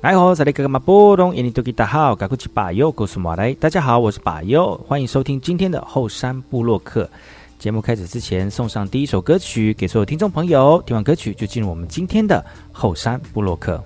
[0.00, 3.52] 来好，这里哥哥马波隆，印尼多吉达好，赶快去把右告诉马来。
[3.54, 7.10] 大家好，我是把右，欢迎收听今天的后山部落客。
[7.58, 10.80] 节目开始之前，送上第一首歌曲给所有听众朋友。
[10.86, 13.82] 听完歌曲，就进入我们今天的后山部落客。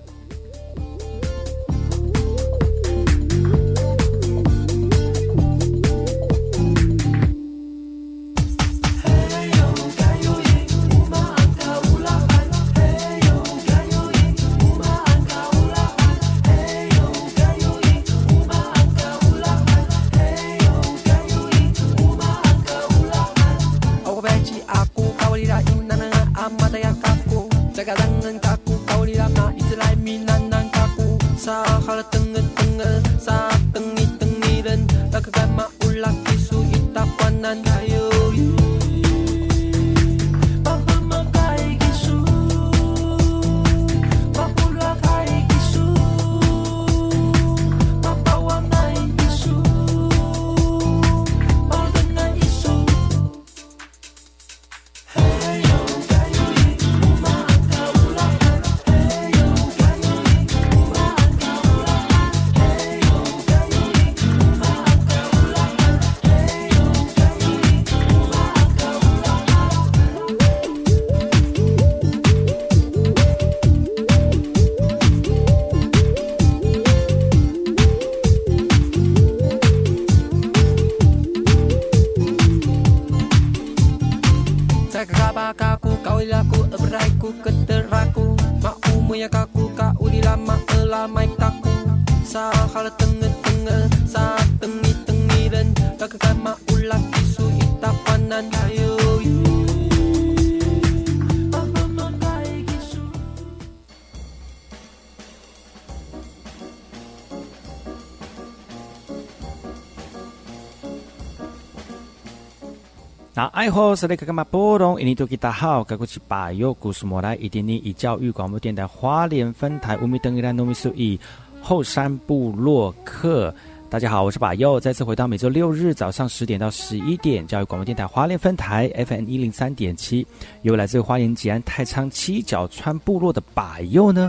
[113.62, 115.00] 爱好是那个干嘛波动？
[115.00, 121.16] 印尼多吉大好，该过去把右故事莫来，一点点以教育广播电台花莲分台乌米登伊兰糯米苏以
[121.60, 123.54] 后山部落客。
[123.88, 130.26] 大家好，我是把右，再次回到每周六日早上十点到十一点，教育广播电台花莲分台 FM 一零三点七，
[130.62, 134.28] 由来自花莲吉安太仓七角川部落的把右呢。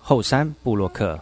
[0.00, 1.18] 后山布洛克。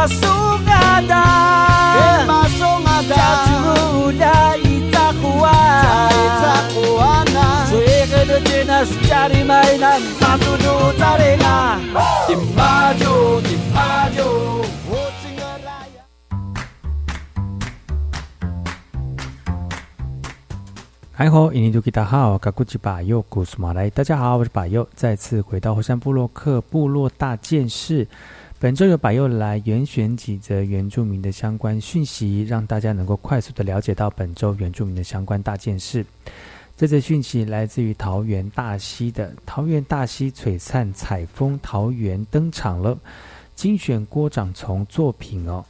[0.00, 0.06] 大
[21.26, 28.08] 家好，印尼多吉达好，卡古吉巴尤古斯马来，大家好，我是巴尤，再次回到火山部落克部落大件事。
[28.62, 36.04] 本周有百佑来严选几则原住民的相关讯息，让大家能够快速的了解到本周原住民的相关大件事。
[36.76, 42.98] 这则讯息来自于桃园大溪的桃园大溪璀璨彩风桃园登场了，
[43.54, 45.64] 精选郭长从作品哦。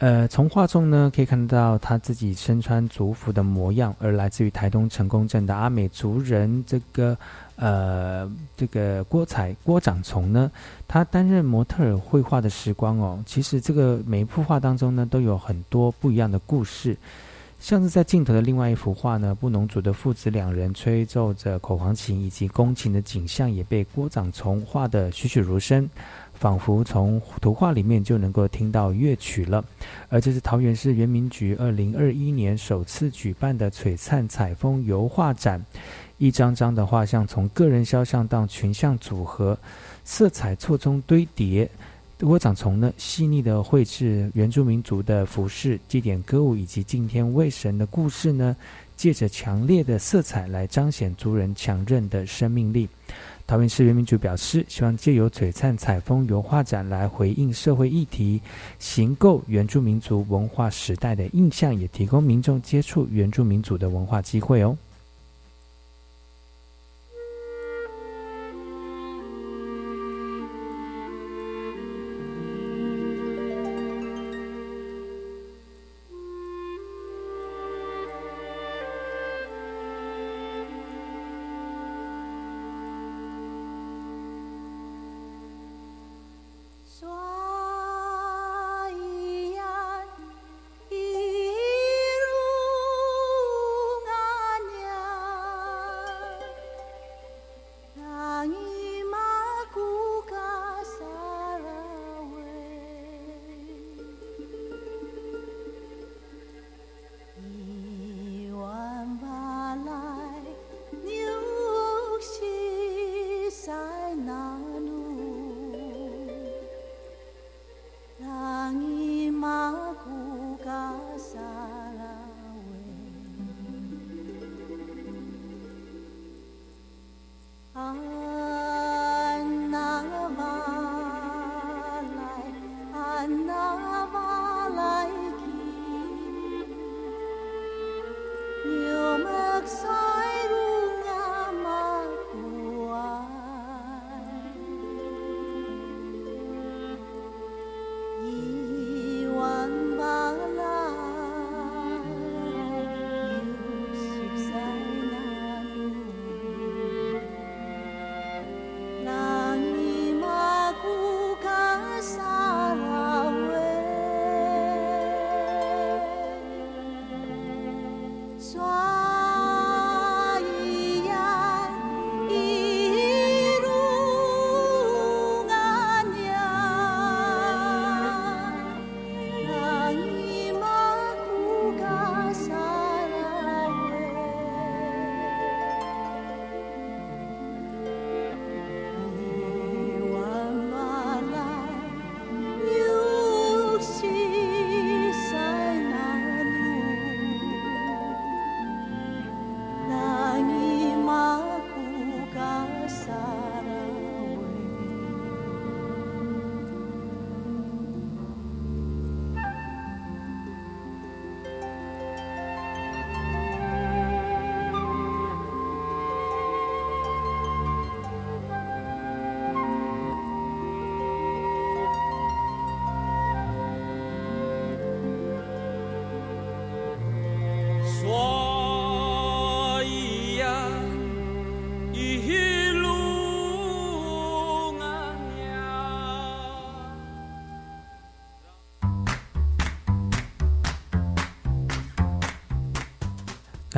[0.00, 7.14] 呃，从画中呢可以看到他自己身穿族服的模样，而来自于台东成功镇的阿美族人，这个
[7.56, 8.26] 呃，
[8.56, 10.50] 这个郭彩郭长从呢，
[10.88, 16.96] 他担任模特儿绘画的时光哦，其实这个每一幅画当中呢，都有很多不一样的故事，
[17.60, 25.86] 像是在镜头的另外一幅画呢，布农族的父子两人吹奏着口簧琴以及宫琴的景象，也被郭长从画的栩栩如生。
[26.40, 29.62] 仿佛从图画里面就能够听到乐曲了，
[30.08, 35.62] 而这是桃园市原民局二零二一年首次举办的璀璨采风油画展，
[36.16, 39.58] 一张张的画像从个人肖像到群像组合，
[40.02, 41.70] 色彩错综堆叠，
[42.18, 48.56] 郭长从呢细腻的绘制原住民族的服饰、祭典歌舞以及敬天卫神的故事呢，
[48.96, 52.88] 借着强烈的色彩来彰显族人强韧的生命力。
[53.50, 58.40] 桃园市原民局表示，希望借由璀璨采风油画展来回应社会议题，
[58.78, 64.78] 形构原住民族文化时代的印象，也提供民众接触原住民族的文化机会哦。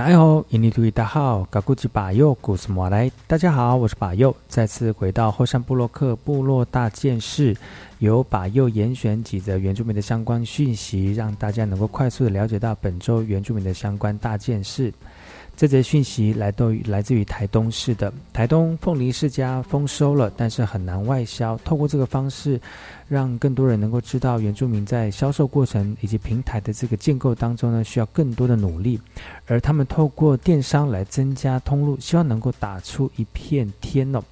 [0.05, 3.09] 大好，印尼土语大号，嘎古吉巴佑，古斯莫来。
[3.29, 7.57] 大家好，我是巴佑，再次回到后山部落克部落大件事，
[8.01, 14.93] 由巴佑严选几则原住民的相关讯息，让大家能够快速的了解到本周原住民的相关大件事。
[15.55, 21.57] 这则讯息来到来自于台东市的台东凤梨世家丰收了，但是很难外销。
[21.65, 22.61] 透过这个方式，
[23.07, 29.01] 让更多人能够知道原住民在销售过程以及平台的这个建构当中呢，需要更多的努力。
[29.47, 34.23] 而他们透过电商来增加通路，希望能够打出一片天哦。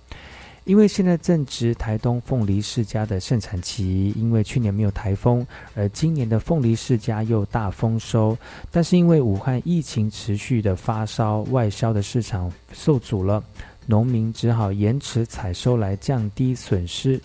[0.71, 8.39] 因为现在正值台东凤梨世家的盛产期，因为去年没有台风，而今年的凤梨世家又大丰收，
[8.71, 13.43] 但是因为武汉疫情持续的发烧，外销的市场受阻了，
[13.87, 17.21] 农民只好延迟采收来降低损失。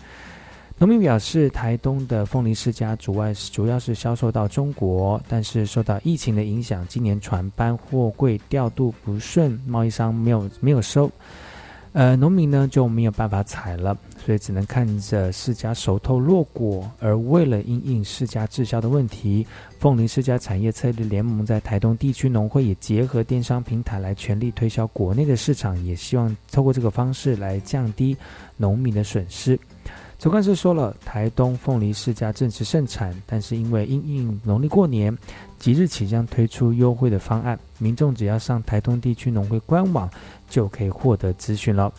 [0.79, 11.11] 农民表示，台东的凤梨世家主外主要是销售到中国，但是受到疫情的影响，今年船班货柜调度不顺，贸易商没有没有收，
[11.95, 16.91] 呃，农民呢就没有办法采了，所以只能看着世家熟透落果。
[16.99, 19.47] 而为了因应世家滞销的问题，
[19.79, 28.17] 凤梨世家产业策略联盟在台东地区农会也结合电商平台来全力推销国内的市场，也希望透过这个方式来降低
[28.57, 29.57] 农民的损失。
[30.19, 35.17] 总干事说了，台东凤梨世家正值盛产，但是因为因应农历过年，
[35.57, 40.09] 即日起将推出优惠的方案，民众只要上台东地区农会官网
[40.49, 41.91] 就可以获得资讯了。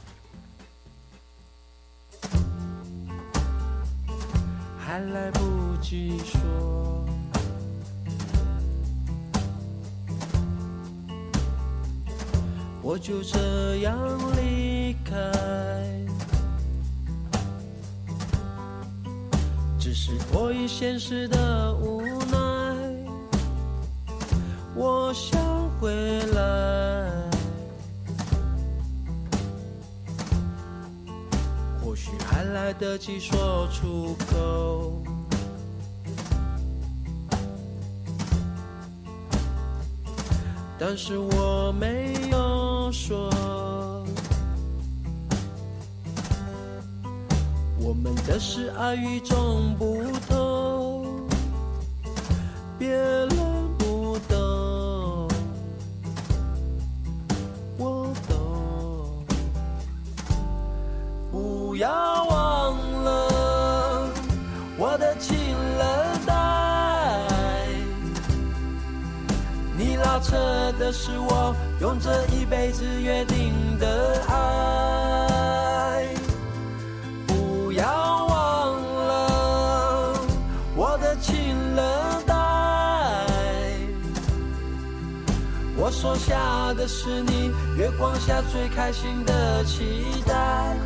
[4.79, 5.41] 还来不
[5.83, 7.05] 及说，
[12.83, 13.99] 我就这样
[14.37, 15.13] 离开。
[19.79, 22.66] 只是迫于现实的无奈，
[24.77, 25.41] 我想
[25.81, 25.91] 回
[26.35, 27.11] 来。
[31.83, 35.03] 或许还来得及说出口，
[40.79, 43.31] 但是我没有说。
[47.79, 51.07] 我们的事爱与众不同，
[52.79, 52.95] 别
[70.87, 76.07] 的是我用这一辈子约定的爱。
[77.27, 80.15] 不要忘了
[80.77, 81.35] 我的情
[81.75, 81.85] 人
[82.25, 82.35] 带，
[85.77, 90.77] 我说下的是你月光下最开心的期待。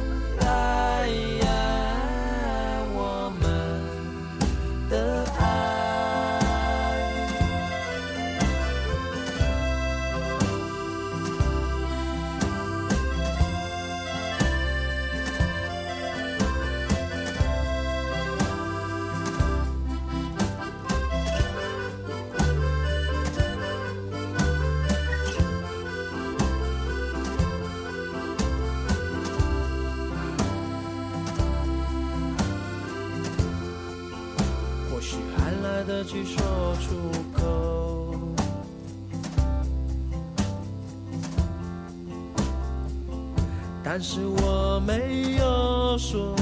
[43.92, 46.32] 但是我没有说。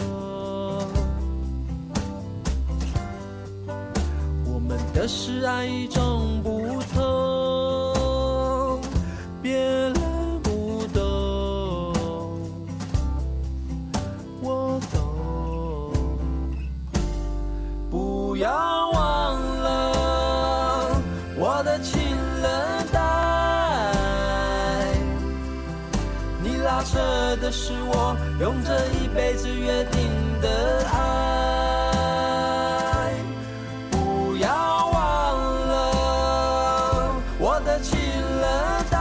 [4.45, 6.43] 我们的事爱与众
[27.61, 30.01] 是我用这一辈子约定
[30.41, 30.97] 的爱，
[33.91, 34.97] 不要忘
[35.67, 38.47] 了我的情人
[38.89, 38.97] 带，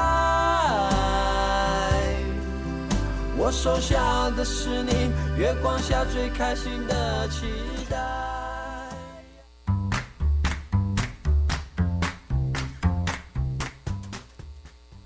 [3.37, 7.16] 我收下的是你月光下最开心的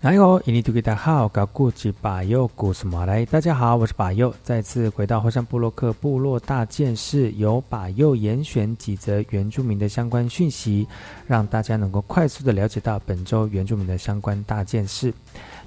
[0.03, 3.23] 你好，印尼土著大号，高古吉巴佑古什么来？
[3.27, 10.87] 大家好，我是巴佑，再次回到火山部落克部落大件事，由巴佑严选几则原住民的相关讯息，
[11.27, 15.13] 让大家能够快速的了解到本周原住民的相关大件事。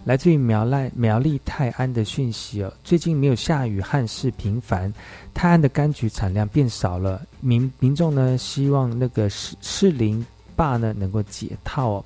[0.03, 4.93] 来自于苗赖苗栗泰安的讯息哦，最近没有下雨，旱事频繁，
[5.33, 10.27] 泰安的柑橘产量变少了，民民众呢希望那个适适林
[10.57, 12.05] 坝呢能够解套哦。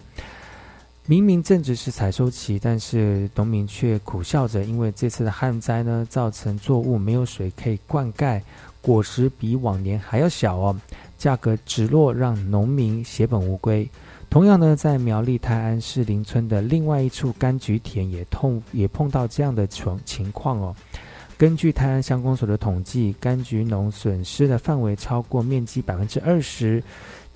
[1.11, 8.39] 明明正值是采收期，但是农民却苦笑着，因为这次的旱灾呢，造成作物没有水可以灌溉，
[8.83, 10.79] 果实比往年还要小哦，
[11.17, 13.89] 价格直落，让农民血本无归。
[14.29, 20.77] 同样呢，在苗栗泰安市林村的另外一处柑橘田也痛也碰到这样的情情况哦。
[21.39, 26.83] 根据泰安乡公所的统计，柑橘农损失的范围超过面积百分之二十，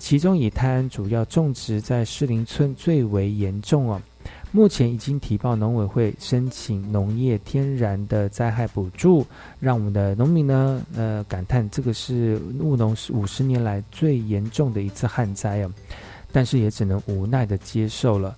[0.03, 4.01] 其中以泰安主要种植在士林村最为严重哦。
[4.51, 9.25] 目前已经提报农委会申请农业天然的灾害补助，
[9.61, 15.71] 让我们的农民呢，呃，感叹这个是务农五十年来最严重的一次旱灾啊，
[16.33, 18.35] 但是也只能无奈的接受了。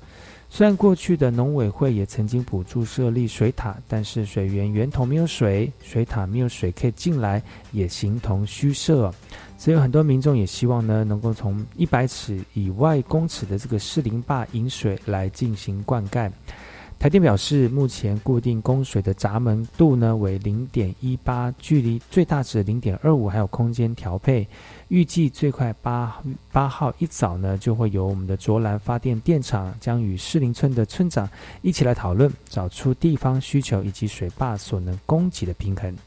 [0.56, 7.44] 虽然过去的农委会也曾经补助设立水塔，但是水源源头没有水，水塔没有水可以进来，
[7.74, 9.14] 也形同虚设。
[9.58, 16.32] 所以很多民众也希望呢，能够从一百尺以外公尺的这个士林坝引水来进行灌溉。
[16.98, 24.48] 台电表示，目前固定供水的闸门度呢为零点一八，距离最大值零点二五还有空间调配。
[24.90, 31.28] 预计最快八八号一早呢，就会由我们的卓兰发电电厂将与士林村的村长
[31.62, 35.98] 一起来讨论，找出地方需求以及水坝所能供给的平衡。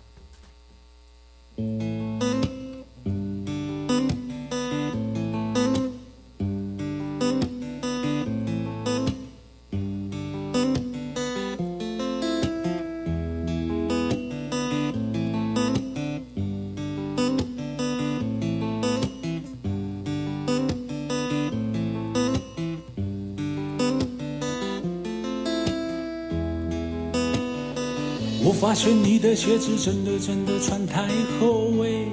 [28.61, 31.07] 发现你的鞋子真的真的穿太
[31.39, 32.11] 厚哎，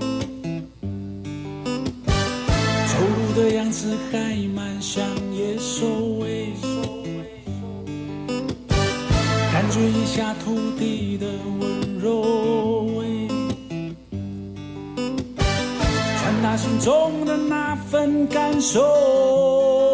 [2.87, 6.53] 走路的样子还蛮像野兽哎，
[9.51, 11.25] 感觉一下土地的
[11.59, 13.27] 温柔哎，
[16.19, 19.84] 传达心中的那份感受。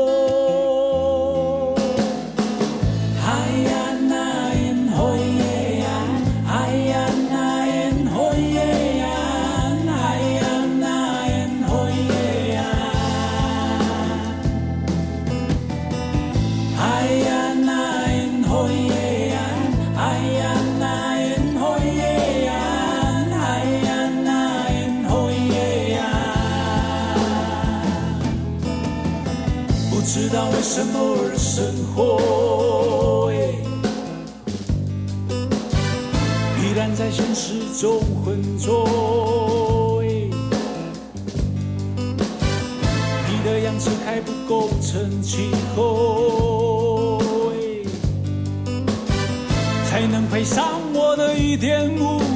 [30.62, 33.34] 为什么而生活？
[36.60, 40.04] 依然在现实中浑浊。
[43.28, 47.20] 你的样子还不够成气候，
[49.90, 52.31] 才能配上我的一点无。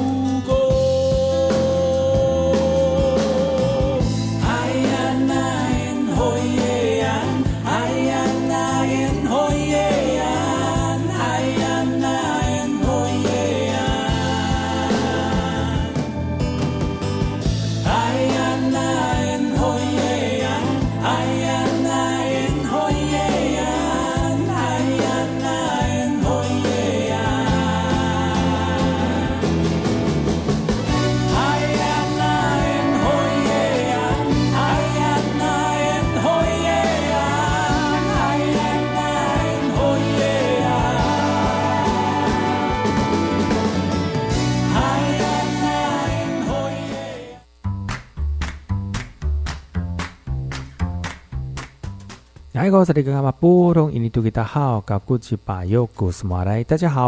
[52.56, 52.84] 大家好，我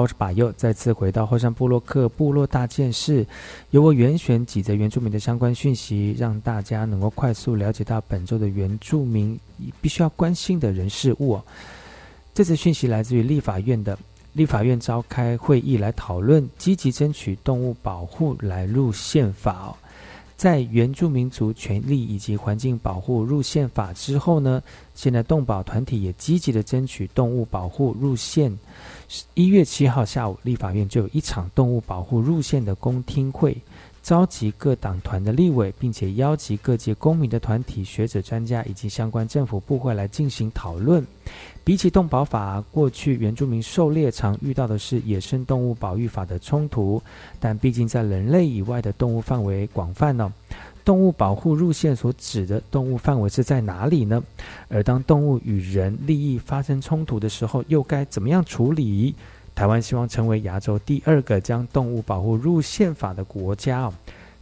[0.07, 3.27] 是巴佑，再次回到后山部落克部落大件事，
[3.71, 9.41] 由我原选几则原住民的相关讯息，让大家能够快速了解到本周的原住民
[9.81, 11.41] 必须要关心的人事物。
[12.35, 13.99] 这则讯息来自于立法院的
[14.35, 19.75] 立法院召开会议来讨论积极争取动物保护来入宪法。
[20.39, 24.63] 在原住民族权利以及环境保护入宪法之后呢，
[24.95, 28.57] 现在动保团体也积极的争取动物保护入宪。
[29.35, 33.57] 一月七号下午，立法院就有一场动物保护入宪的公听会。
[34.01, 41.05] 召集各党团的立委，并且邀集各界公民的团体、学者、专家以及相关政府部会来进行讨论。
[41.69, 47.03] 比起动保法，过去原住民狩猎常遇到的是野生动物保育法的冲突，
[47.39, 50.33] 但毕竟在人类以外的动物范围广泛呢。
[50.83, 54.25] 动物保护入线所指的动物范围是在哪里呢？
[54.71, 59.15] 而当动物与人利益发生冲突的时候，又该怎么样处理？
[59.55, 63.93] 台湾希望成为亚洲第二个将动物保护入宪法的国家哦，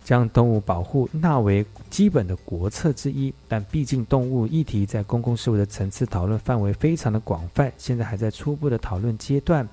[0.07, 3.35] 将动物保护纳为基本的国策之一。
[3.49, 9.69] 但毕竟动物议题在公共事务的层次讨论范围非常的广泛，现在还在初步的讨论阶段。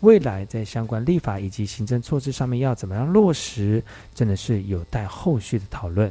[0.00, 3.82] 未来在相关立法以及行政措施上面要怎么样落实，
[4.14, 6.10] 真的是有待后续的讨论。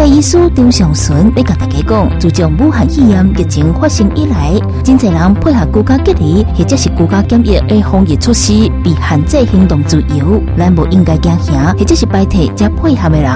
[0.00, 10.42] 台医师张尚顺要甲大家讲，自从武汉肺炎疫情发生以来，真侪人配合居家隔离或者是居家检疫的防疫措施，被限制行动自由。
[10.56, 13.30] 咱无应该惊吓，或者是拜托加配合的人，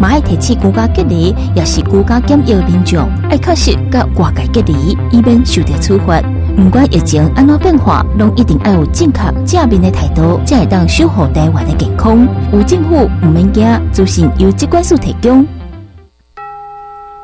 [0.00, 6.22] 嘛爱提起居家隔离，也是居家检疫民众，爱确实甲外界隔离，以免受到处罚。
[6.56, 12.24] 不管疫情安怎变化，拢一定要有正确正面的态度，才会当守护台湾的健康。
[12.52, 15.44] 有政府唔免惊，资讯由机关所提供。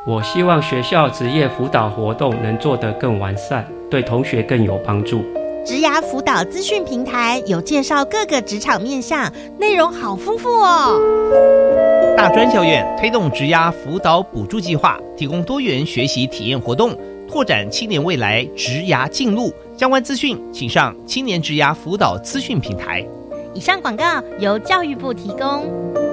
[0.03, 5.21] 我希望学校职业辅导活动能做得更完善，对同学更有帮助。
[5.63, 10.99] 职涯辅导资讯平台有介绍各个职场面向，内容好丰富哦。
[12.17, 16.97] 大专校院推动职涯辅导补助计划，提供多元学习体验活动。
[17.29, 23.05] 拓展青年未来职涯进路相关资讯，请上青年职涯辅导资讯平台。
[23.53, 24.03] 以上广告
[24.39, 26.10] 由教育部提供。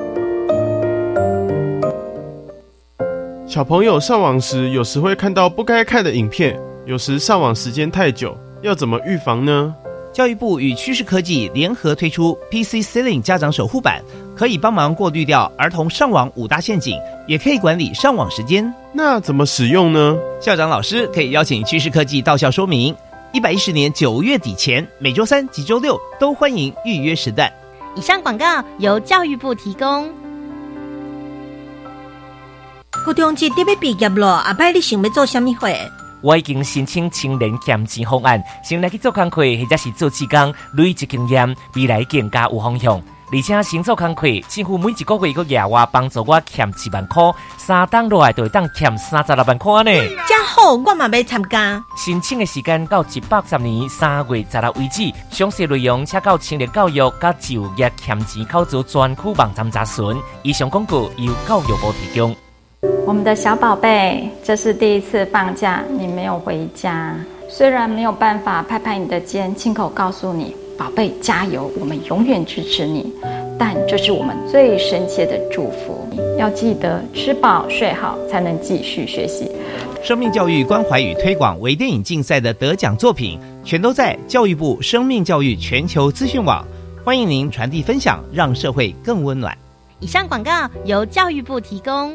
[3.49, 9.75] 小朋友上网时，有时会看到不该看的影片，有时上网时间太久，要怎么预防呢？
[10.13, 14.03] 教育部与趋势科技联合推出 PC Ceiling 家长守护版，
[14.37, 18.71] 可以帮忙过滤掉儿童上网五大陷阱，也可以管理上网时间。
[18.93, 20.15] 那怎么使用呢？
[20.39, 22.95] 校长老师可以邀请趋势科技到校说明。
[23.33, 27.51] 一百一十年九月底前，每周三及周六都欢迎预约时段。
[27.97, 30.07] 以上广告由教育部提供。
[33.09, 35.75] 高中级得要毕业了，阿伯你想要做什么会？
[36.21, 43.03] 我已经申请青年减钱方案，先来去做工课或者是做志工，累积经验，未来更加有方向。
[43.33, 49.90] 而且先做工课，政府每一个月个月我帮助我欠一万块，三档落来就会当欠三十六万块呢。
[50.29, 51.83] 真好，我嘛要参加。
[51.97, 60.05] 申请的时间到一百十年三月十六为止，详细内容请到青年教育甲就业欠钱考足专区网站查询。
[60.42, 62.37] 以上广告由教育部提供。
[62.81, 67.17] 我们的小宝贝，这是第一次放假，你没有回家。
[67.49, 73.12] 虽然没有办法拍拍你的肩，亲口告诉你，宝贝加油，我们永远支持你。
[73.59, 76.09] 但这是我们最深切的祝福。
[76.38, 79.51] 要记得吃饱睡好，才能继续学习。
[80.01, 86.64] 生命教育关怀与推广微电影竞赛的得奖作品，全都在教育部生命教育全球资讯网。
[87.05, 89.57] 欢迎您传递分享，让社会更温暖。
[89.99, 92.14] 以上广告由教育部提供。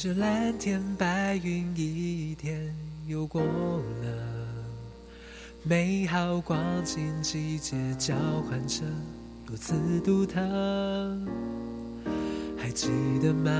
[0.00, 2.72] 着蓝天白云，一天
[3.08, 4.08] 又过了，
[5.64, 8.14] 美好光景季节交
[8.48, 8.84] 换着，
[9.44, 10.40] 如此独特。
[12.56, 12.88] 还记
[13.20, 13.50] 得吗？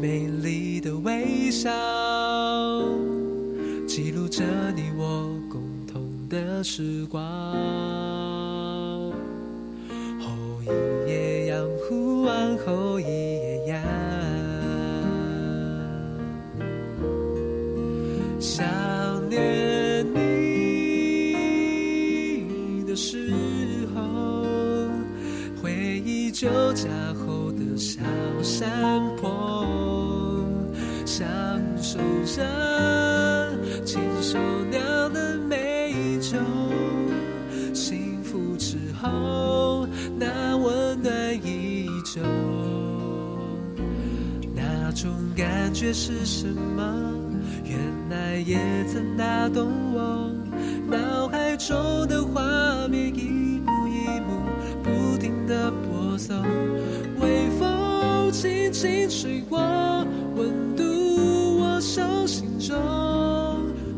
[0.00, 1.70] 美丽的微笑，
[3.86, 4.42] 记录着
[4.74, 7.22] 你我共同的时光。
[10.18, 10.30] 后
[10.62, 10.66] 一
[11.06, 12.98] 夜阳湖岸，后
[28.42, 29.66] 山坡，
[31.04, 31.26] 享
[31.76, 32.42] 受着
[33.84, 34.38] 亲手
[34.70, 36.38] 酿的美酒。
[37.74, 39.86] 幸福之后，
[40.18, 42.20] 那温暖依旧。
[44.54, 47.14] 那种感觉是什么？
[47.64, 50.30] 原来也曾打动我。
[50.88, 51.76] 脑海中
[52.08, 54.42] 的画面一幕一幕
[54.82, 56.42] 不停的播送，
[58.80, 59.58] 风轻轻吹过，
[60.36, 60.82] 温度
[61.60, 62.74] 我手心中。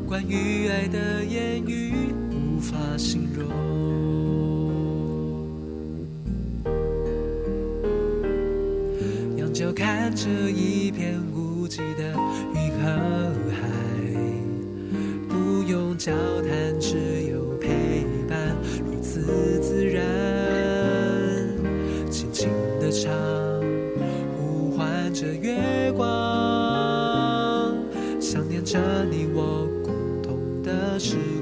[0.04, 1.94] 关于爱的言语
[2.32, 3.46] 无法形容。
[9.36, 12.12] 仰角看着一片无际的
[12.52, 12.88] 云和
[13.52, 13.68] 海，
[15.28, 16.10] 不用交
[16.42, 16.71] 谈，
[28.64, 31.16] 着你我共同的时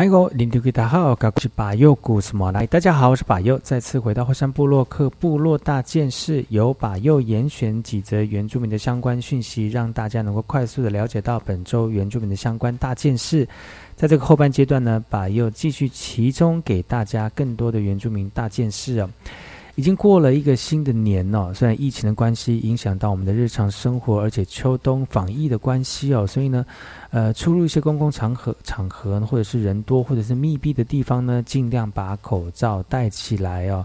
[0.00, 2.66] 哪一个领导给大家好，我是巴佑，古斯莫来。
[2.68, 13.46] 大家好，我是巴佑，再次回到火山部落克部落大件事，由巴佑严选几则原住民的相关讯息，让大家能够快速的了解到本周原住民的相关大件事。
[13.94, 19.10] 在这个后半阶段呢，巴佑继续其中给大家更多的原住民大件事哦。
[19.80, 26.66] 已经过了一个新的年哦，虽然疫情的关系影响到我们的日常生活，而且秋冬防疫的关系哦，所以呢，
[27.08, 33.82] 呃，出入一些公共场合场合或者是人多或者是密闭的地方呢，尽量把口罩戴起来哦。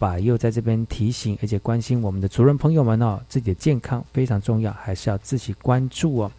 [0.00, 6.32] 把又在这边提醒，而且关心我们的族人朋友们哦，自己的健康非常重要，还是要自己关注哦。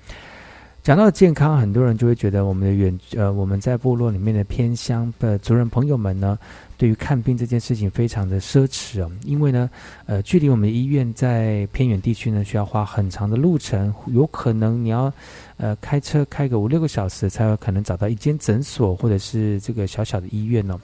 [0.84, 6.38] 讲到健康，很多人就会觉得我们的远呃，我们在部落里面的偏乡的族人朋友们呢，
[6.78, 9.70] 对于看病这件事情非常的奢侈哦，因为呢，
[10.06, 15.12] 呃，距离我们医院在偏远地区呢，需要花很长的路程，有可能你要
[15.58, 20.80] 呃开车开个五六个小时，才有可能找到一间诊所或者是这个小小的医院哦，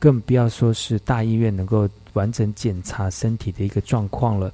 [0.00, 4.52] 更不要说是大医院能够完整检查身体的一个状况了。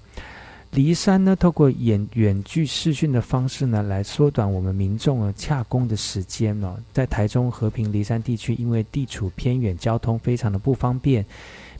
[0.72, 6.74] 骊山呢，透过远远距视讯的方式呢，来缩短我们民众啊洽公的时间哦。
[6.94, 11.26] 在台中和平骊山地区，因为地处偏远，交通非常的不方便，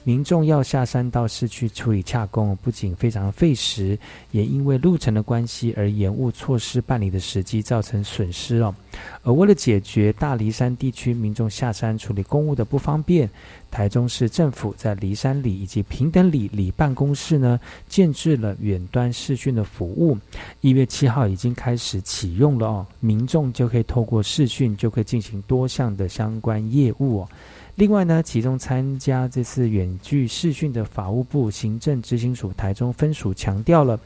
[0.04, 3.96] 民众要下山到市区处理洽公，不仅非常费时，
[4.32, 8.74] 也因为路程的关系而延误措施办理的时机，造成损失哦。
[9.22, 13.30] 而为了解决大离山地区民众下山处理公务的不方便，
[13.70, 20.18] 台中市政府在离山里以及平等里里办公室呢，建制了远端视讯的服务。
[20.60, 27.28] 一月七号已经开始启用了哦，民众就可以透过视讯就可以进行多项的相关业务哦。
[27.74, 33.98] 另外呢，其中参加这次远距视讯的法务部行政执行署台中分署强调了，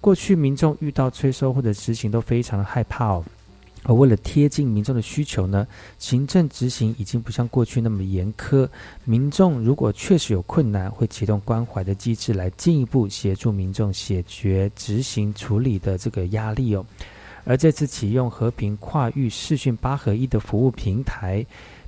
[0.00, 3.24] 过去民众遇到催收或者执行都非常害怕哦。
[3.84, 5.64] 而为了贴近民众的需求呢，
[5.96, 8.68] 行政执行已经不像过去那么严苛。
[9.04, 16.84] 民众如果确实有困难，会启动关怀的机制来进一步协助民众解决执行处理的这个压力哦。
[17.44, 21.46] 而这次启用和平跨域视讯八合一的服务平台，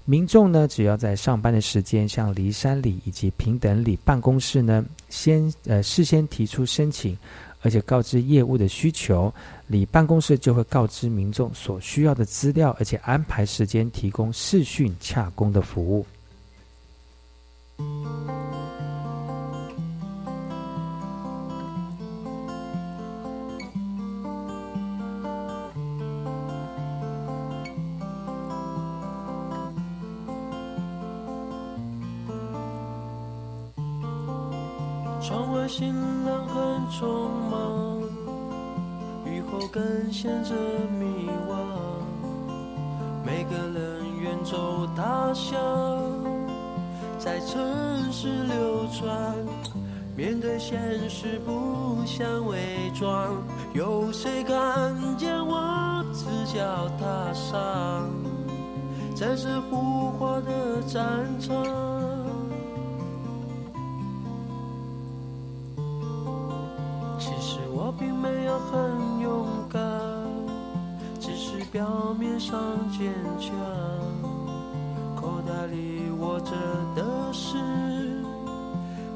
[0.08, 7.16] 民众呢只要在上班的时间向离山里以及平等里办公室呢，先呃事先提出申请。
[7.60, 9.34] 而且告知业务的需求，
[9.66, 16.06] 里办公室就会告知民众所需要的资料，而且安排时间提供视讯洽公的服务。
[35.68, 35.94] 行
[36.24, 36.56] 人很
[36.88, 38.00] 匆忙，
[39.26, 40.54] 雨后更显着
[40.98, 41.54] 迷惘。
[43.22, 45.58] 每个人远走他乡，
[47.18, 49.34] 在城市流转。
[50.16, 53.36] 面对现实不想伪装，
[53.74, 58.10] 有谁看见我赤脚踏上，
[59.14, 62.17] 在这浮华的战场？
[67.80, 69.80] 我并没有很勇敢，
[71.20, 72.58] 只是表面上
[72.90, 73.54] 坚强，
[75.14, 76.50] 口袋里握着
[76.96, 77.56] 的是。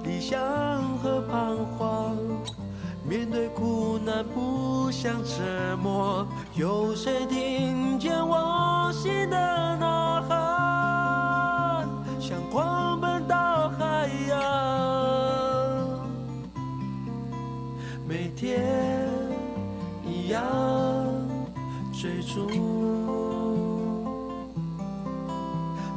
[0.05, 0.39] 理想
[0.99, 2.17] 和彷徨，
[3.03, 6.25] 面对苦难不想沉默。
[6.55, 9.37] 有谁听见我心的
[9.77, 10.62] 呐喊？
[18.53, 18.61] 夜
[20.05, 20.43] 一样
[21.93, 22.47] 追逐，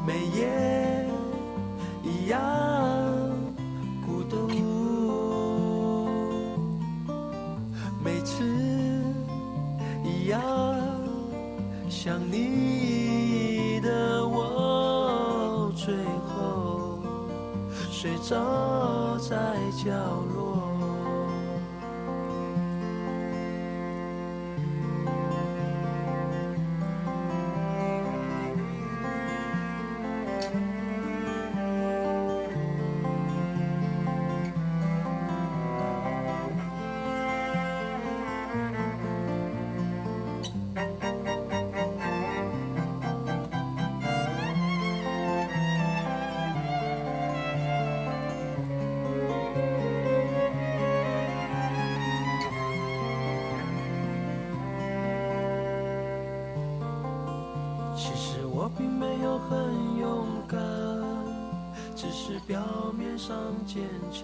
[0.05, 1.05] 每夜
[2.03, 2.39] 一样。
[11.87, 15.95] 想你的我，最
[16.27, 16.99] 后
[17.89, 20.14] 睡着在角
[63.65, 64.23] 坚强，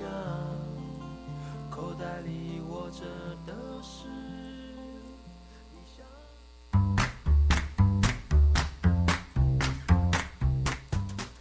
[1.72, 3.02] 口袋里握着
[3.46, 4.06] 的是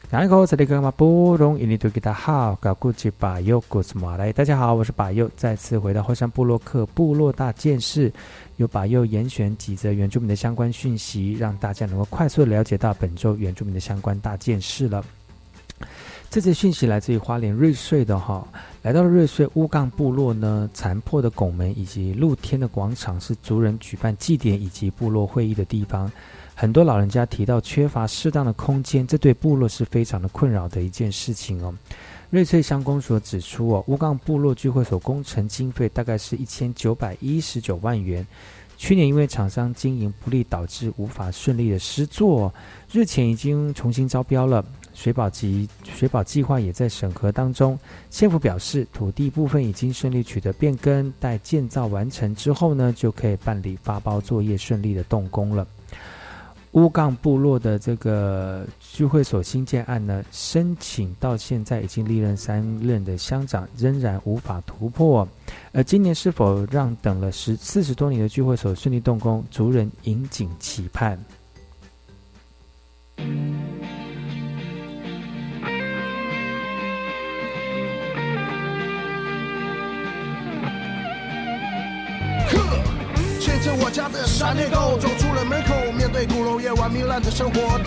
[0.09, 0.91] 然后这里个嘛？
[0.91, 4.33] 不容易，你都给他好，搞估计把右古斯马来。
[4.33, 8.13] 大家好，我是把右，再次回到后山部落克部落大件事，
[8.57, 15.05] 由把右严选几则原住民的相关讯息，让大家能够快速了解到本周原住民的相关大件事了。
[16.31, 18.47] 这则讯息来自于花莲瑞穗的哈，
[18.83, 26.09] 来到了瑞穗乌杠部落呢，残破的拱门以及露天的广场是族人举办祭典以及部落会议的地方。
[26.55, 31.75] 很多老人家提到缺乏适当的空间，这对部落是非常的困扰的一件事情哦。
[32.31, 38.25] 瑞穗乡公所指出哦，乌杠部落聚会所工程经费大概是一千九百一十九万元，
[38.77, 42.55] 去年因为厂商经营不利，导致无法顺利的施作，
[42.93, 44.65] 日前已经重新招标了。
[45.01, 47.79] 水保及水保计划也在审核当中。
[48.11, 55.67] 县府表示，土地部分已经顺利取得变更，待建造完成之后呢，就可以办理发包作业，顺利的动工了。
[56.73, 65.27] 乌杠部落的这个聚会所新建案呢，申请到现在已经历任三任的乡长，仍然无法突破。
[65.73, 71.19] 而今年是否让等了十四十多年的聚会所顺利动工，族人引颈期盼。
[83.41, 87.81] 牵着我家的闪电狗走出了门口，面对鼓楼夜晚糜烂的生活。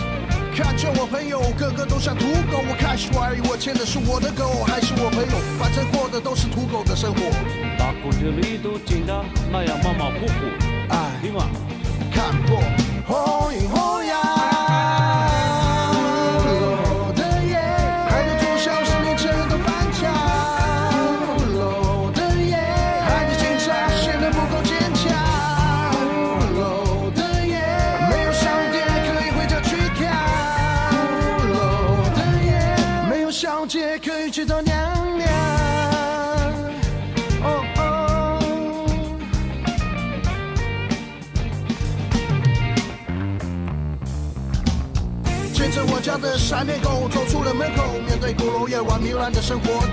[0.52, 7.20] 看见我朋友个个都像土狗，我开始怀疑我牵的是我的狗还是我朋友，反正过的都是土狗的生活。
[7.78, 10.34] 大姑的里都紧的那样马马虎虎，
[10.90, 11.46] 哎，听嘛，
[12.10, 12.60] 看破
[13.06, 13.68] 红云
[48.38, 49.84] 鼓楼夜晚糜烂的生活。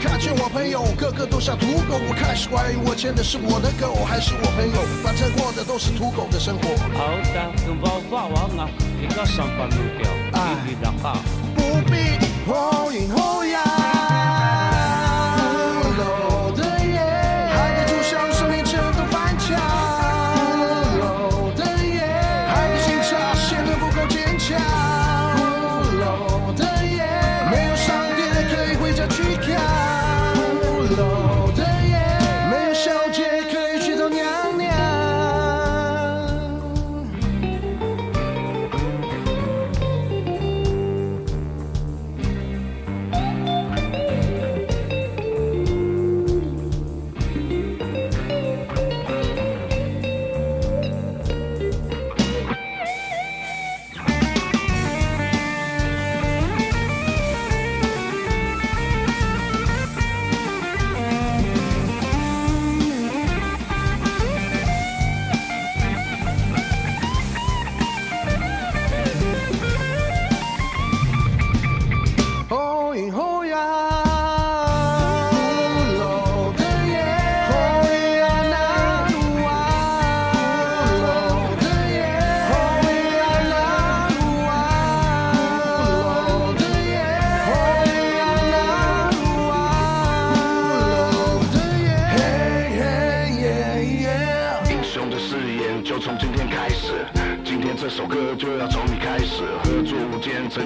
[0.00, 6.68] 看见我朋友个个都像土狗，我开始怀疑我牵的是我的狗还是我朋友，反正过的都是土狗的生活。
[6.98, 8.68] 好的，跟娃娃王啊，
[9.00, 11.16] 一个上班路标，一笔两画，
[11.54, 13.71] 不必红云红呀。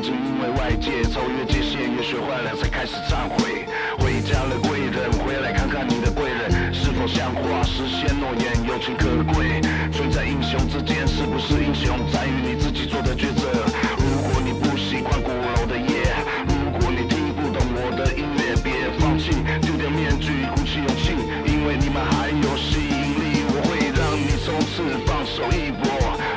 [0.06, 3.66] 无间，曾经因为外界超越界限，也学坏了才开始忏悔。
[3.98, 9.60] 回家了贵人，回来看看你的贵人是否像话，实现诺言，友情可贵。
[9.92, 13.50] 存在英雄之间，是不是英雄在于你自己做的抉择。
[13.98, 16.14] 如果你不习惯鼓楼的夜，
[16.46, 19.30] 如果你听不懂我的音乐，别放弃，
[19.62, 21.16] 丢掉面具，鼓起勇气，
[21.50, 23.42] 因为你们还有吸引力。
[23.48, 25.88] 我会让你从此放手一搏，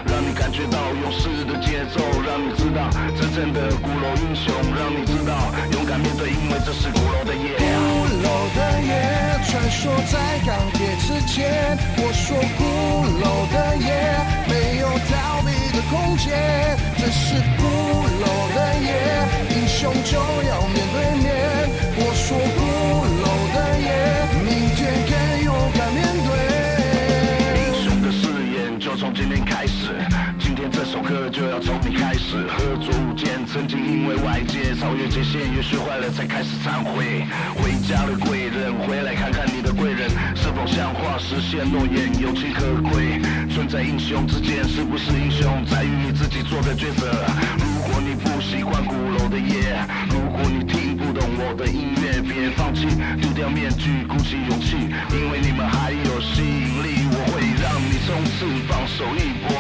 [0.08, 2.90] 让你感觉到勇士的节奏，让你知道
[3.40, 5.32] 正的鼓楼英雄，让你知道
[5.72, 7.56] 勇敢面对，因为这是鼓楼的夜。
[7.56, 7.72] 鼓
[8.20, 8.92] 楼的夜，
[9.48, 11.48] 传说在钢铁之间。
[11.96, 12.62] 我说鼓
[13.24, 13.88] 楼的夜，
[14.52, 16.36] 没有逃避的空间。
[16.98, 17.64] 这是鼓
[18.20, 18.92] 楼的夜，
[19.56, 21.32] 英雄就要面对面。
[21.96, 22.36] 我说
[30.92, 32.36] 首歌就要从你开始。
[32.48, 37.28] 合作无间，曾经因为外界超越界限，也学坏了才开始忏悔。
[37.62, 43.22] 回家的贵人，回来看看你的贵人是否像话，实现诺言，有情可贵。
[43.54, 47.06] 存在英雄之间，是不是英雄在于你自己做的抉择。
[47.60, 52.88] 如果你不习惯鼓楼的夜，如果你听不懂我的音乐，别放弃，
[53.22, 57.06] 丢掉面具，鼓起勇气，因为你们还有吸引力。
[57.12, 59.54] 我会让你冲刺，放手一搏，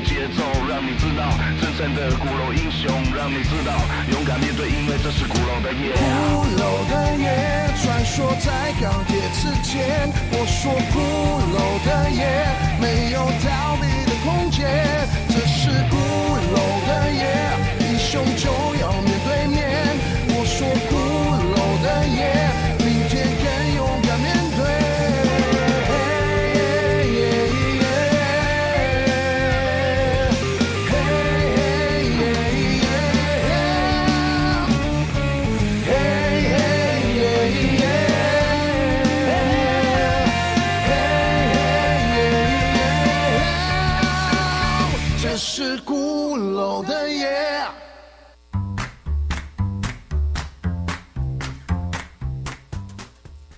[0.00, 1.30] 节奏，让你知道
[1.60, 3.72] 真正的骷髅英雄，让你知道
[4.10, 5.92] 勇敢面对，因为这是骷髅的夜。
[5.94, 10.10] 骷髅的夜，传说在钢铁之间。
[10.32, 10.96] 我说骷
[11.54, 12.20] 髅的夜，
[12.80, 14.66] 没有逃避的空间。
[15.28, 15.92] 这是骷
[16.54, 17.22] 髅的夜，
[17.80, 18.50] 英雄就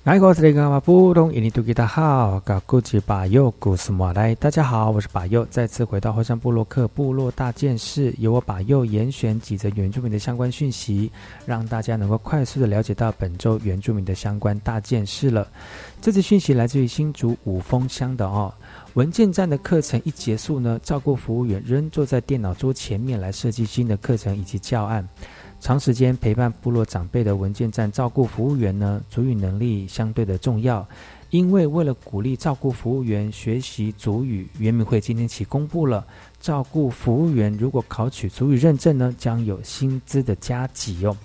[0.03, 0.18] 大
[1.86, 11.12] 好，噶古吉巴佑古斯莫来，大家好，我是巴佑，再次回到后山部落克部落大件事，由我巴佑严选几则原住民的相关讯息，
[11.44, 15.46] 让大家能够快速的了解到本周原住民的相关大件事了。
[16.01, 18.51] 这次讯息来自于新竹五峰乡的哦，
[18.94, 25.07] 文件站的课程一结束呢，照顾服务员仍坐在电脑桌前面来设计新的课程以及教案。
[25.61, 30.86] 长时间陪伴部落长辈的文件站照顾服务员呢，主语能力相对的重要。
[31.28, 36.04] 因为为了鼓励照顾服务员学习主语，原民会今天起公布了，
[36.40, 41.16] 照顾服务员如果考取主语认证呢，将有薪资的加给哦。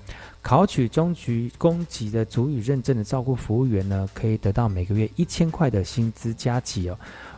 [0.44, 6.96] 考取中级、公级的主语认证的照顾服务员呢，可以得到每个月一千块的薪资加给哦。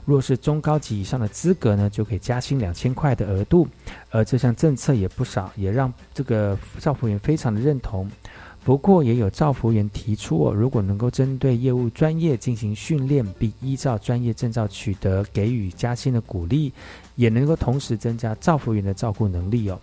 [0.07, 3.67] 若是中高级以上的资格呢，就可以加薪两千块的额度。
[4.09, 8.09] 而这项政策也不少，也让这个照服员非常的认同。
[8.63, 16.71] 不过，也有照服员提出哦，如果能够针对业务专业进行训练，并依照专业证照取得，给予加薪的鼓励，
[17.15, 19.77] 也能够同时增加照服员的照顾能力哦。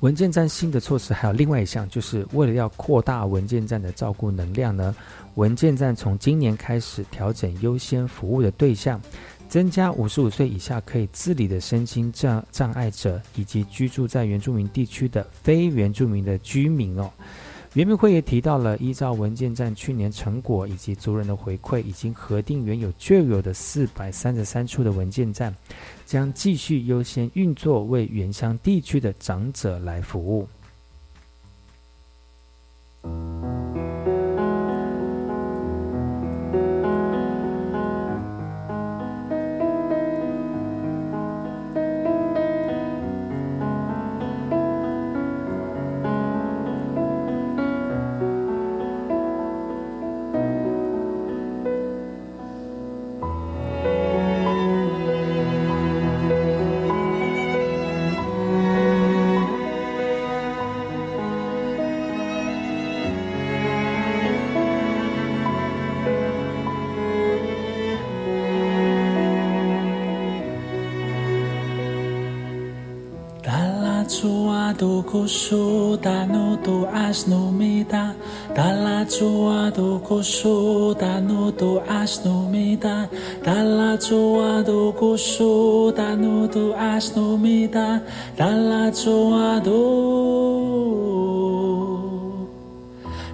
[0.00, 4.92] 文件站新的措施还有另外一项，就是为了要扩大文件站的照顾能量呢，
[5.34, 9.00] 文件站从今年开始调整优先服务的对象，
[9.48, 17.10] 增加五十五岁以下可以自理的身心障障碍者，以及居住在原住民地区的非原住民的居民哦。
[17.74, 25.54] 原民会也提到了，依照文件站去年成果以及族人的回馈，已经核定原有旧有的四百三十三处的文件站，
[26.04, 30.46] 将继续优先运作，为原乡地区的长者来服务。
[74.72, 78.14] do koso dano do asnomida
[78.54, 83.08] dalla joa do koso dano do asnomida
[83.44, 88.02] dalla joa do koso dano do asnomida
[88.36, 89.82] dalla joa do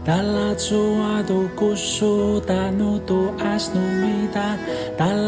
[0.05, 3.34] dalla joa do koso dano do
[4.97, 5.28] dalla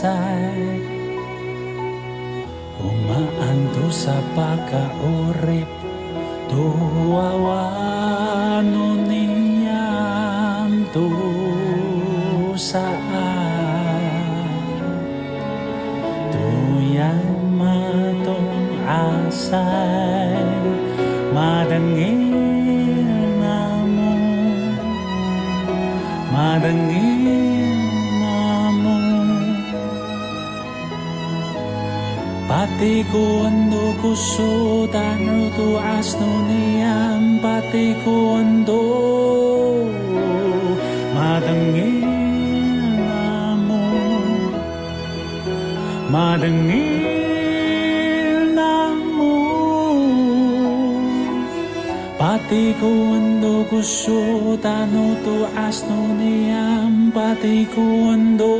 [0.00, 0.80] kasay
[2.80, 5.68] Umaanto sa pakaurip
[6.48, 7.68] Tuwawano
[10.90, 11.06] tu
[12.58, 13.06] saat.
[16.34, 20.50] Tuyang matong asay
[21.30, 22.26] Madangil
[23.38, 24.16] na mo
[26.34, 27.19] Madangil
[32.78, 35.66] patikuando kuso tanro tu
[35.96, 38.80] asno niam patikuando
[41.16, 42.04] madangin
[43.10, 43.82] amo
[46.14, 46.88] madangin
[48.58, 49.34] amo
[52.20, 54.20] patikuando kuso
[54.64, 55.34] tanro tu
[55.66, 58.52] asno niam patikuando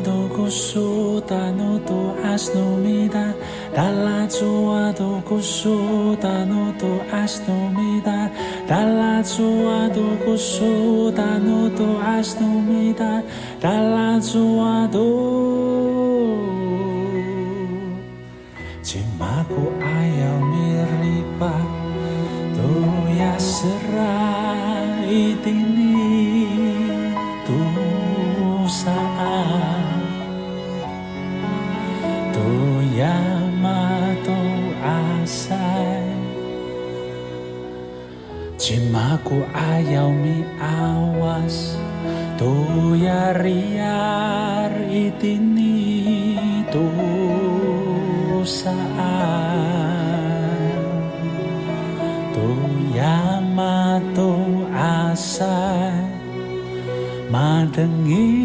[0.00, 3.34] do kusuta no to asnomida
[3.74, 8.30] dalla tua do kusuta no to asnomida
[8.68, 13.22] dalla tua do kusuta no to asnomida
[13.60, 15.41] dalla tua do
[39.32, 41.80] Tu ayau mi awas
[42.36, 42.52] tu
[43.00, 46.36] yariar itini
[46.68, 46.84] tu
[48.44, 48.76] saan
[52.36, 52.44] tu
[52.92, 54.36] ya matu
[54.76, 55.96] asa
[57.32, 58.36] madengi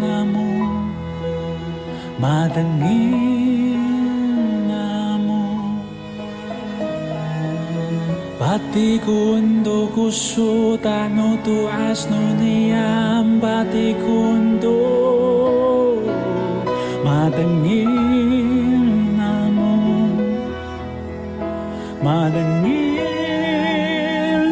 [0.00, 0.48] namu
[2.16, 3.25] madengi
[8.56, 12.72] Patiku untuk kusu tanu tu asnuni
[13.36, 16.00] patiku untuk.
[17.04, 17.84] Madengi
[19.12, 19.76] namu
[22.00, 22.96] madengi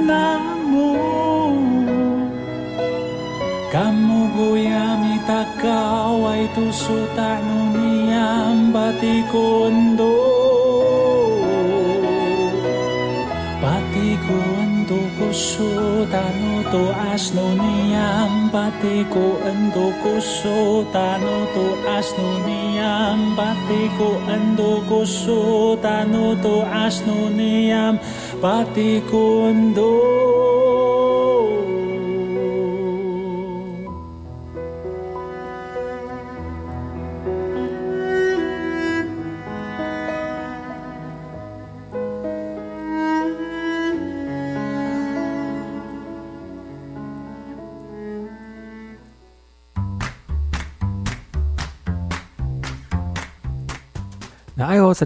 [0.05, 0.93] namu
[3.73, 10.24] kamu goyami takawai tu sutanu ni ambatiku untuk.
[15.35, 24.15] koso tano to asno niyam pati ko ando koso tano to asno niyam pati ko
[24.31, 27.99] ando koso tano to asno niyam
[28.39, 29.91] pati ko ando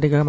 [0.01, 0.25] 大家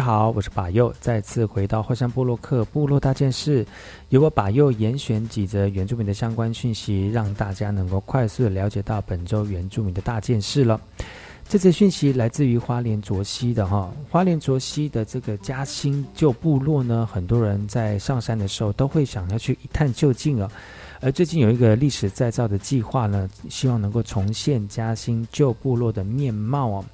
[0.00, 3.66] 好，我是巴尤，再次回到后山部落克部落大件事，
[4.08, 10.80] 由我巴尤严选几则原住民的相关讯息，让大家能够快速的了解到本周原住民的大件事了。
[11.46, 20.50] 这则讯息来自于花莲卓溪的哈，花莲卓溪的这个嘉兴旧部落呢，很多人在上山的时候都会想要去一探究竟啊。
[21.00, 26.84] 而最近有一个历史再造的计划呢，希望能够重现嘉兴旧部落的面貌哦。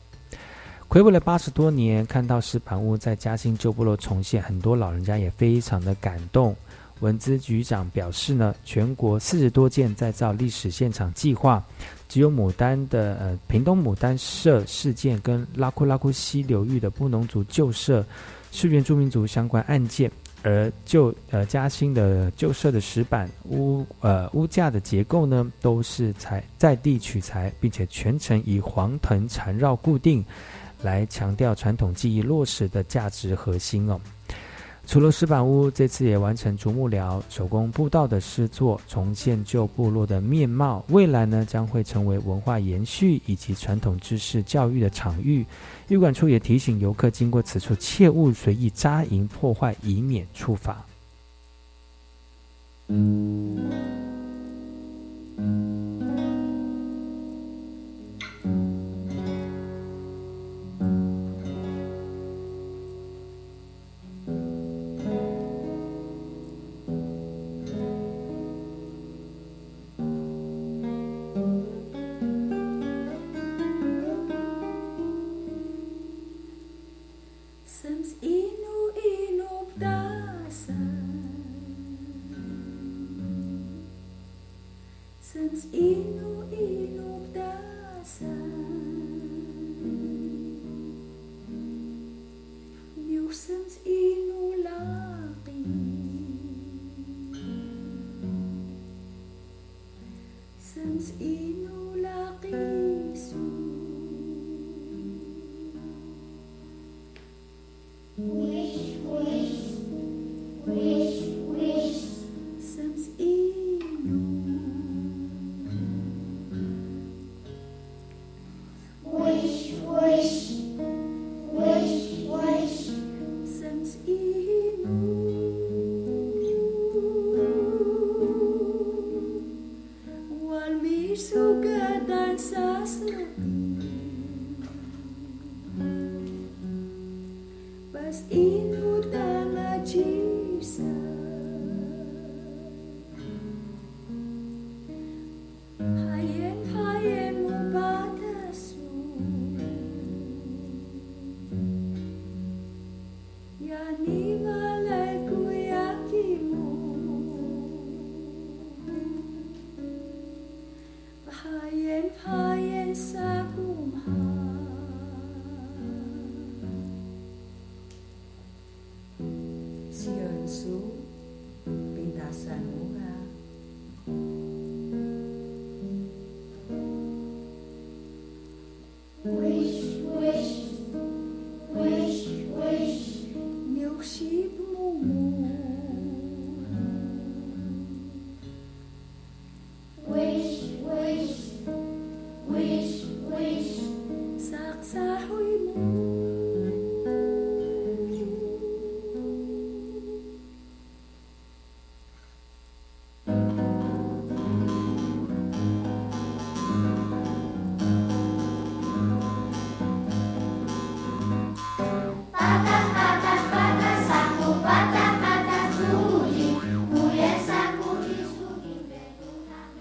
[0.86, 6.55] 回味了八十多年，看到石盘屋在嘉兴旧部落重现，很多老人家也非常的感动。
[7.00, 11.62] 文资局长表示呢，全国四十多件再造历史现场计划，
[12.09, 18.05] 只有牡丹的呃屏东牡丹社事件跟拉库拉库溪流域的布农族旧社
[18.52, 20.11] 是原住民族相关案件，
[20.45, 30.22] 而旧呃嘉兴的旧社的石板屋呃屋架的结构呢，都是采在地取材，并且全程以黄藤缠绕固定，
[30.82, 33.99] 来强调传统技艺落实的价值核心哦。
[34.87, 40.85] 除了石板屋，这次也完成竹木寮手工步道的施作，重现旧部落的面貌。
[40.89, 45.45] 未来呢，将会成为文化延续以及传统知识教育的场域。
[45.89, 50.85] 预管处也提醒游客，经过此处切勿随意扎营破坏，以免处罚。